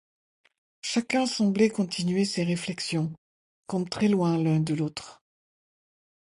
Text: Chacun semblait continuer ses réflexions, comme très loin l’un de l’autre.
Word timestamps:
Chacun 0.81 1.27
semblait 1.27 1.69
continuer 1.69 2.25
ses 2.25 2.43
réflexions, 2.43 3.13
comme 3.67 3.87
très 3.87 4.07
loin 4.07 4.35
l’un 4.35 4.59
de 4.59 4.73
l’autre. 4.73 5.21